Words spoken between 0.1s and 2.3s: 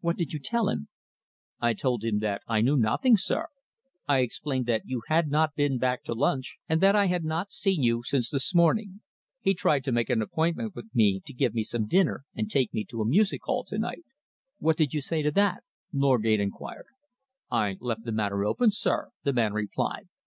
did you tell him?" "I told him